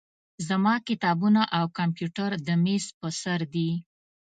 زما 0.47 0.75
کتابونه 0.87 1.41
او 1.57 1.65
کمپیوټر 1.77 2.29
د 2.47 2.49
میز 2.63 2.85
په 2.99 3.07
سر 3.21 3.39
دي. 3.53 3.69